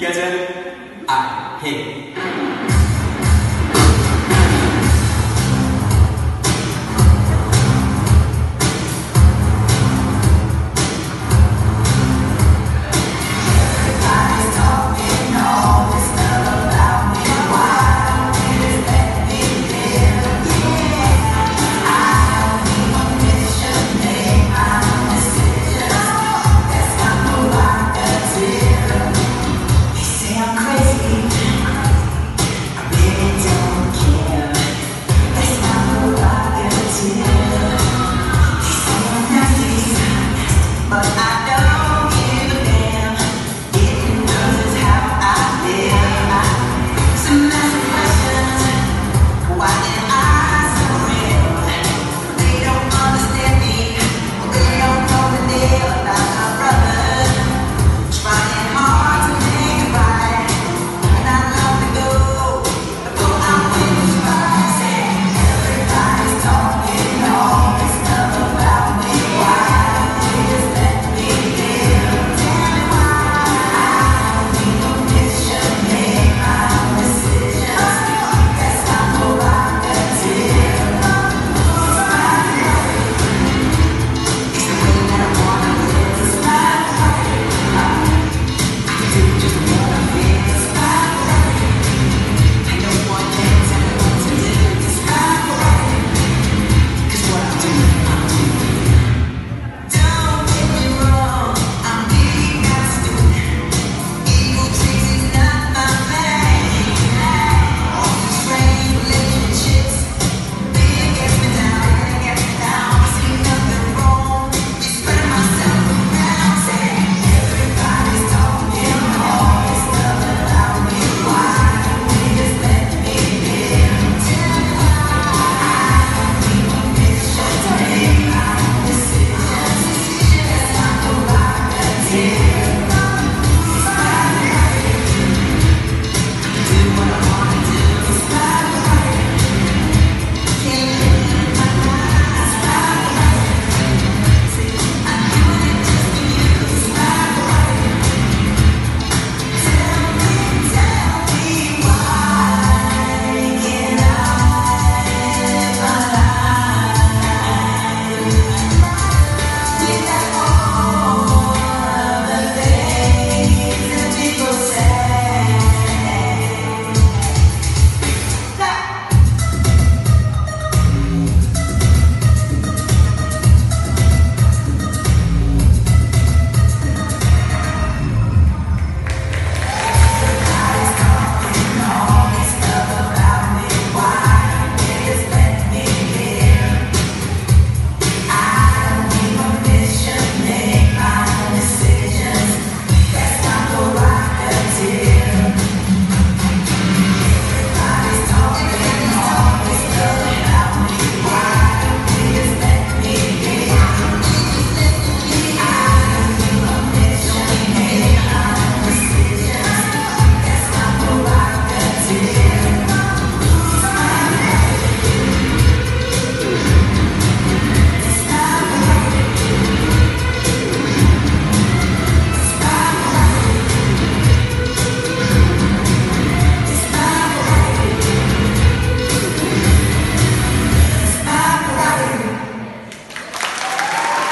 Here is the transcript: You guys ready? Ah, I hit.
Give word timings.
You 0.00 0.06
guys 0.06 0.16
ready? 0.16 0.54
Ah, 1.06 1.60
I 1.60 1.68
hit. 1.68 2.39